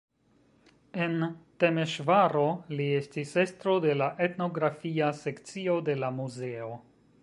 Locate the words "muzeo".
6.23-6.77